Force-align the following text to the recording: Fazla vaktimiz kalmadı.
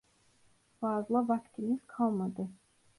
Fazla 0.79 1.27
vaktimiz 1.27 1.83
kalmadı. 1.87 2.49